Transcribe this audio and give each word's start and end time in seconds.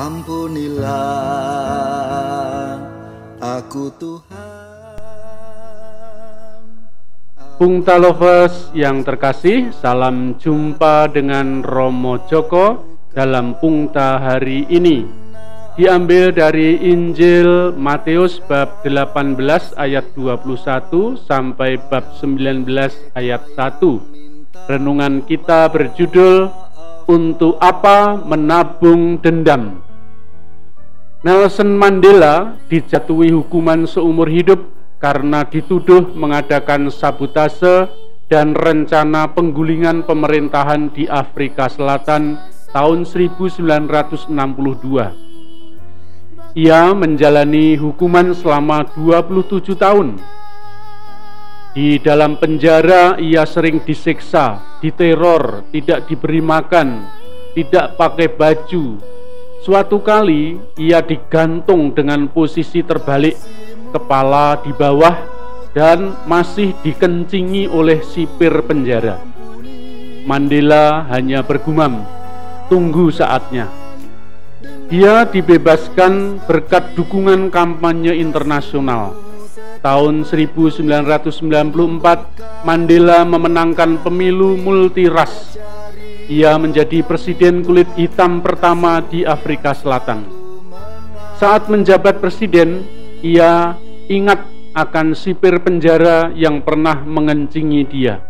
Ampunilah 0.00 0.88
aku 3.36 3.92
Tuhan 4.00 4.48
Pungta 7.60 8.00
Lovers 8.00 8.72
yang 8.72 9.04
terkasih, 9.04 9.68
salam 9.76 10.40
jumpa 10.40 11.12
dengan 11.12 11.60
Romo 11.60 12.16
Joko 12.32 12.96
dalam 13.12 13.60
Pungta 13.60 14.16
hari 14.16 14.64
ini. 14.72 15.04
Diambil 15.76 16.32
dari 16.32 16.80
Injil 16.80 17.76
Matius 17.76 18.40
bab 18.48 18.80
18 18.80 19.36
ayat 19.76 20.16
21 20.16 21.20
sampai 21.28 21.76
bab 21.76 22.08
19 22.16 22.64
ayat 23.12 23.44
1. 23.52 24.64
Renungan 24.64 25.28
kita 25.28 25.68
berjudul 25.68 26.48
untuk 27.04 27.60
apa 27.60 28.16
menabung 28.16 29.20
dendam? 29.20 29.89
Nelson 31.20 31.76
Mandela 31.76 32.56
dijatuhi 32.72 33.28
hukuman 33.28 33.84
seumur 33.84 34.24
hidup 34.32 34.72
karena 35.04 35.44
dituduh 35.44 36.16
mengadakan 36.16 36.88
sabotase 36.88 37.92
dan 38.32 38.56
rencana 38.56 39.28
penggulingan 39.36 40.08
pemerintahan 40.08 40.88
di 40.88 41.04
Afrika 41.04 41.68
Selatan 41.68 42.40
tahun 42.72 43.04
1962. 43.04 44.32
Ia 46.56 46.82
menjalani 46.96 47.76
hukuman 47.76 48.32
selama 48.32 48.88
27 48.88 49.76
tahun 49.76 50.16
di 51.76 52.00
dalam 52.00 52.40
penjara 52.40 53.20
ia 53.20 53.44
sering 53.44 53.84
disiksa, 53.84 54.80
diteror, 54.80 55.68
tidak 55.68 56.08
diberi 56.08 56.40
makan, 56.40 57.04
tidak 57.52 58.00
pakai 58.00 58.32
baju. 58.32 59.19
Suatu 59.60 60.00
kali 60.00 60.56
ia 60.80 61.04
digantung 61.04 61.92
dengan 61.92 62.32
posisi 62.32 62.80
terbalik, 62.80 63.36
kepala 63.92 64.56
di 64.64 64.72
bawah 64.72 65.12
dan 65.76 66.16
masih 66.24 66.72
dikencingi 66.80 67.68
oleh 67.68 68.00
sipir 68.00 68.64
penjara. 68.64 69.20
Mandela 70.24 71.04
hanya 71.12 71.44
bergumam, 71.44 72.08
"Tunggu 72.72 73.12
saatnya." 73.12 73.68
Dia 74.88 75.28
dibebaskan 75.28 76.40
berkat 76.48 76.96
dukungan 76.96 77.52
kampanye 77.52 78.16
internasional 78.16 79.12
tahun 79.84 80.24
1994 80.24 82.32
Mandela 82.64 83.28
memenangkan 83.28 84.00
pemilu 84.04 84.56
multiras. 84.56 85.60
Ia 86.30 86.54
menjadi 86.62 87.02
presiden 87.02 87.66
kulit 87.66 87.90
hitam 87.98 88.38
pertama 88.38 89.02
di 89.02 89.26
Afrika 89.26 89.74
Selatan. 89.74 90.22
Saat 91.42 91.66
menjabat 91.66 92.22
presiden, 92.22 92.86
ia 93.18 93.74
ingat 94.06 94.38
akan 94.70 95.18
sipir 95.18 95.58
penjara 95.58 96.30
yang 96.38 96.62
pernah 96.62 97.02
mengencingi 97.02 97.82
dia. 97.90 98.22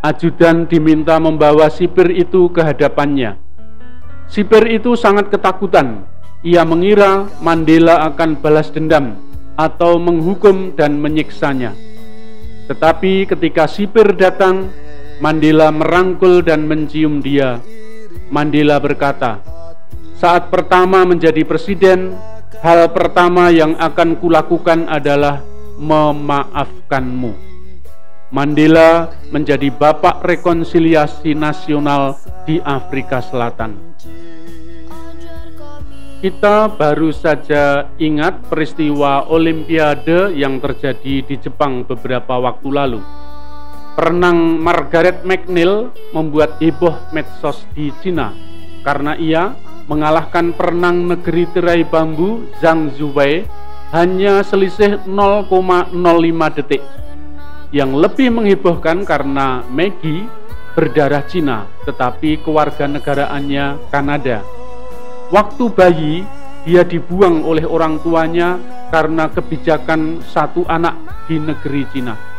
Ajudan 0.00 0.64
diminta 0.64 1.20
membawa 1.20 1.68
sipir 1.68 2.08
itu 2.08 2.48
ke 2.48 2.64
hadapannya. 2.64 3.36
Sipir 4.24 4.64
itu 4.72 4.96
sangat 4.96 5.28
ketakutan. 5.28 6.08
Ia 6.40 6.64
mengira 6.64 7.28
Mandela 7.44 8.00
akan 8.08 8.40
balas 8.40 8.72
dendam 8.72 9.20
atau 9.60 10.00
menghukum 10.00 10.72
dan 10.72 10.96
menyiksanya. 10.96 11.76
Tetapi 12.64 13.28
ketika 13.28 13.68
sipir 13.68 14.16
datang, 14.16 14.72
Mandela 15.20 15.68
merangkul 15.68 16.40
dan 16.40 16.64
mencium 16.64 17.20
dia. 17.20 17.60
Mandela 18.32 18.80
berkata, 18.80 19.44
"Saat 20.16 20.48
pertama 20.48 21.04
menjadi 21.04 21.44
presiden, 21.44 22.16
hal 22.64 22.88
pertama 22.88 23.52
yang 23.52 23.76
akan 23.76 24.16
kulakukan 24.16 24.88
adalah 24.88 25.44
memaafkanmu." 25.76 27.36
Mandela 28.32 29.12
menjadi 29.28 29.68
bapak 29.68 30.24
rekonsiliasi 30.24 31.36
nasional 31.36 32.16
di 32.48 32.56
Afrika 32.64 33.20
Selatan. 33.20 33.76
Kita 36.24 36.72
baru 36.72 37.12
saja 37.12 37.92
ingat 38.00 38.48
peristiwa 38.48 39.28
Olimpiade 39.28 40.32
yang 40.32 40.64
terjadi 40.64 41.28
di 41.28 41.36
Jepang 41.36 41.84
beberapa 41.84 42.40
waktu 42.40 42.68
lalu. 42.72 43.19
Perenang 43.98 44.62
Margaret 44.62 45.26
McNeil 45.26 45.90
membuat 46.14 46.58
heboh 46.62 46.94
medsos 47.10 47.66
di 47.74 47.90
Cina 48.00 48.32
karena 48.86 49.18
ia 49.18 49.52
mengalahkan 49.90 50.54
perenang 50.54 51.10
negeri 51.10 51.44
tirai 51.50 51.82
bambu 51.82 52.46
Zhang 52.62 52.94
Zuwei 52.94 53.44
hanya 53.90 54.46
selisih 54.46 55.02
0,05 55.04 55.90
detik. 56.56 56.82
Yang 57.70 57.90
lebih 57.98 58.28
menghebohkan 58.34 59.02
karena 59.06 59.62
Maggie 59.70 60.26
berdarah 60.78 61.26
Cina 61.26 61.66
tetapi 61.86 62.42
kewarganegaraannya 62.46 63.90
Kanada 63.90 64.42
Waktu 65.30 65.70
bayi, 65.70 66.26
dia 66.66 66.82
dibuang 66.82 67.46
oleh 67.46 67.62
orang 67.62 68.02
tuanya 68.02 68.58
karena 68.90 69.30
kebijakan 69.30 70.18
satu 70.26 70.66
anak 70.66 70.98
di 71.30 71.38
negeri 71.38 71.86
Cina. 71.94 72.29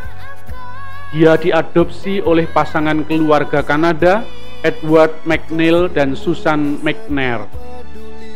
Dia 1.12 1.36
diadopsi 1.36 2.24
oleh 2.24 2.48
pasangan 2.48 3.04
keluarga 3.04 3.60
Kanada, 3.60 4.24
Edward 4.64 5.12
McNeil 5.28 5.92
dan 5.92 6.16
Susan 6.16 6.80
McNair. 6.80 7.44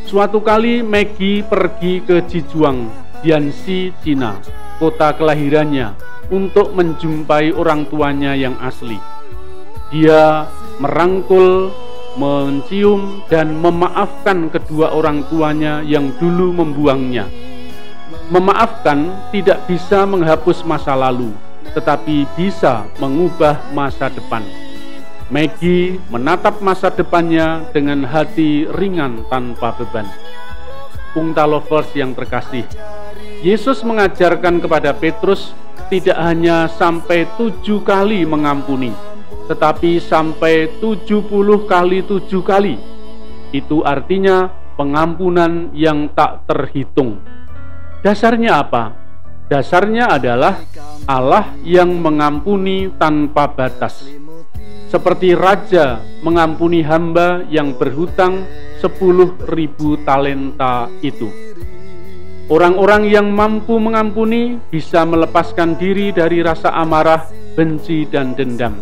Suatu 0.05 0.45
kali 0.45 0.85
Maggie 0.85 1.41
pergi 1.41 2.05
ke 2.05 2.21
Jijuang, 2.29 2.93
Jiangxi, 3.25 3.97
Cina, 4.05 4.37
kota 4.77 5.17
kelahirannya, 5.17 5.97
untuk 6.29 6.77
menjumpai 6.77 7.57
orang 7.57 7.89
tuanya 7.89 8.37
yang 8.37 8.61
asli. 8.61 9.01
Dia 9.89 10.45
merangkul 10.77 11.73
mencium 12.21 13.25
dan 13.33 13.57
memaafkan 13.57 14.53
kedua 14.53 14.93
orang 14.93 15.25
tuanya 15.33 15.81
yang 15.81 16.13
dulu 16.21 16.53
membuangnya. 16.53 17.25
Memaafkan 18.29 19.31
tidak 19.33 19.65
bisa 19.65 20.03
menghapus 20.05 20.67
masa 20.67 20.93
lalu, 20.93 21.31
tetapi 21.73 22.29
bisa 22.39 22.87
mengubah 23.01 23.73
masa 23.73 24.13
depan. 24.13 24.45
Maggie 25.27 25.99
menatap 26.07 26.63
masa 26.63 26.87
depannya 26.87 27.67
dengan 27.75 28.07
hati 28.07 28.63
ringan 28.71 29.27
tanpa 29.27 29.75
beban. 29.75 30.07
Pungta 31.11 31.43
lovers 31.49 31.91
yang 31.99 32.15
terkasih, 32.15 32.63
Yesus 33.43 33.83
mengajarkan 33.83 34.63
kepada 34.63 34.95
Petrus 34.95 35.51
tidak 35.91 36.19
hanya 36.19 36.67
sampai 36.67 37.27
tujuh 37.39 37.83
kali 37.83 38.23
mengampuni, 38.27 38.91
tetapi 39.51 40.03
sampai 40.03 40.79
70 40.79 41.31
kali 41.67 42.03
tujuh 42.07 42.43
kali. 42.43 42.75
Itu 43.55 43.87
artinya 43.87 44.51
pengampunan 44.75 45.71
yang 45.73 46.11
tak 46.13 46.45
terhitung. 46.51 47.23
Dasarnya 48.05 48.63
apa? 48.63 49.06
Dasarnya 49.47 50.11
adalah 50.11 50.59
Allah 51.07 51.55
yang 51.63 52.03
mengampuni 52.03 52.91
tanpa 52.99 53.47
batas. 53.47 54.03
Seperti 54.91 55.39
raja 55.39 56.03
mengampuni 56.27 56.83
hamba 56.83 57.47
yang 57.47 57.79
berhutang 57.79 58.43
10.000 58.83 59.47
talenta 60.03 60.91
itu. 60.99 61.31
Orang-orang 62.47 63.11
yang 63.11 63.31
mampu 63.31 63.79
mengampuni 63.79 64.59
bisa 64.71 65.03
melepaskan 65.03 65.75
diri 65.79 66.15
dari 66.15 66.43
rasa 66.43 66.71
amarah, 66.75 67.27
benci, 67.59 68.07
dan 68.07 68.39
dendam 68.39 68.79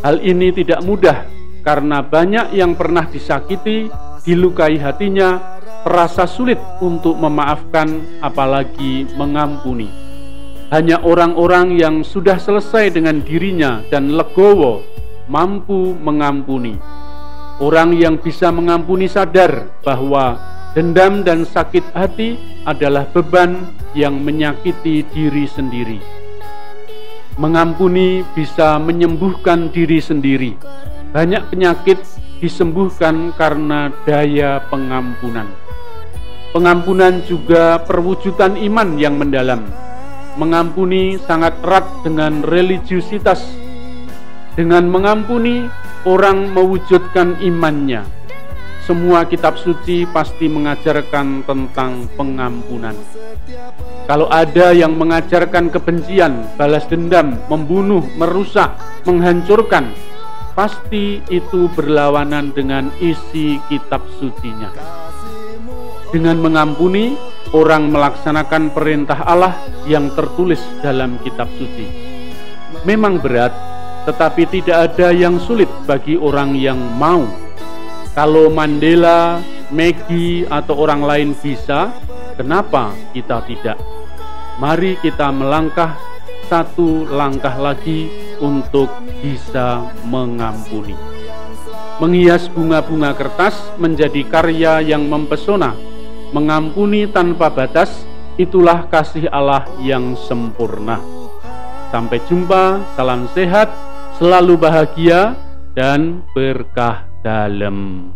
Hal 0.00 0.24
ini 0.24 0.48
tidak 0.54 0.80
mudah 0.86 1.28
karena 1.60 2.00
banyak 2.00 2.56
yang 2.56 2.78
pernah 2.78 3.04
disakiti, 3.04 3.92
dilukai 4.24 4.78
hatinya, 4.80 5.57
terasa 5.86 6.26
sulit 6.26 6.58
untuk 6.82 7.14
memaafkan 7.18 8.02
apalagi 8.22 9.06
mengampuni. 9.14 9.90
Hanya 10.68 11.00
orang-orang 11.00 11.80
yang 11.80 12.04
sudah 12.04 12.36
selesai 12.36 12.92
dengan 12.92 13.24
dirinya 13.24 13.80
dan 13.88 14.12
legowo 14.12 14.84
mampu 15.28 15.96
mengampuni. 15.96 16.76
Orang 17.58 17.96
yang 17.96 18.20
bisa 18.20 18.52
mengampuni 18.52 19.08
sadar 19.08 19.66
bahwa 19.82 20.38
dendam 20.76 21.24
dan 21.24 21.48
sakit 21.48 21.90
hati 21.96 22.36
adalah 22.68 23.08
beban 23.10 23.72
yang 23.96 24.20
menyakiti 24.20 25.02
diri 25.08 25.48
sendiri. 25.48 25.98
Mengampuni 27.38 28.26
bisa 28.34 28.76
menyembuhkan 28.76 29.70
diri 29.72 30.02
sendiri. 30.02 30.52
Banyak 31.14 31.48
penyakit 31.48 31.98
disembuhkan 32.38 33.34
karena 33.34 33.90
daya 34.04 34.62
pengampunan. 34.68 35.67
Pengampunan 36.48 37.20
juga 37.28 37.76
perwujudan 37.84 38.56
iman 38.56 38.96
yang 38.96 39.20
mendalam. 39.20 39.68
Mengampuni 40.40 41.20
sangat 41.28 41.52
erat 41.60 41.84
dengan 42.00 42.40
religiusitas. 42.40 43.44
Dengan 44.56 44.88
mengampuni, 44.88 45.68
orang 46.08 46.50
mewujudkan 46.56 47.36
imannya. 47.44 48.18
semua 48.88 49.28
kitab 49.28 49.60
suci 49.60 50.08
pasti 50.08 50.48
mengajarkan 50.48 51.44
tentang 51.44 52.08
pengampunan. 52.16 52.96
Kalau 54.08 54.32
ada 54.32 54.72
yang 54.72 54.96
mengajarkan 54.96 55.68
kebencian, 55.68 56.56
balas 56.56 56.88
dendam, 56.88 57.36
membunuh, 57.52 58.00
merusak, 58.16 58.80
menghancurkan, 59.04 59.92
pasti 60.56 61.20
itu 61.28 61.68
berlawanan 61.76 62.56
dengan 62.56 62.88
isi 62.96 63.60
kitab 63.68 64.00
sucinya. 64.16 64.97
Dengan 66.08 66.40
mengampuni, 66.40 67.16
orang 67.52 67.92
melaksanakan 67.92 68.72
perintah 68.72 69.24
Allah 69.28 69.56
yang 69.84 70.08
tertulis 70.16 70.60
dalam 70.80 71.20
kitab 71.20 71.48
suci. 71.60 71.84
Memang 72.88 73.20
berat, 73.20 73.52
tetapi 74.08 74.48
tidak 74.48 74.92
ada 74.92 75.12
yang 75.12 75.36
sulit 75.36 75.68
bagi 75.84 76.16
orang 76.16 76.56
yang 76.56 76.80
mau 76.96 77.28
kalau 78.18 78.50
Mandela, 78.50 79.38
Maggie, 79.70 80.42
atau 80.50 80.74
orang 80.74 81.06
lain 81.06 81.28
bisa, 81.38 81.94
kenapa 82.34 82.90
kita 83.14 83.46
tidak? 83.46 83.78
Mari 84.58 84.98
kita 84.98 85.30
melangkah 85.30 85.94
satu 86.50 87.06
langkah 87.06 87.54
lagi 87.54 88.10
untuk 88.42 88.90
bisa 89.22 89.86
mengampuni. 90.02 90.98
Menghias 92.02 92.50
bunga-bunga 92.50 93.14
kertas 93.14 93.54
menjadi 93.78 94.26
karya 94.26 94.82
yang 94.82 95.06
mempesona. 95.06 95.78
Mengampuni 96.28 97.08
tanpa 97.08 97.48
batas, 97.48 98.04
itulah 98.36 98.84
kasih 98.92 99.32
Allah 99.32 99.64
yang 99.80 100.12
sempurna. 100.12 101.00
Sampai 101.88 102.20
jumpa, 102.28 102.84
salam 102.92 103.24
sehat, 103.32 103.72
selalu 104.20 104.60
bahagia, 104.60 105.32
dan 105.72 106.20
berkah 106.36 107.08
dalam 107.24 108.10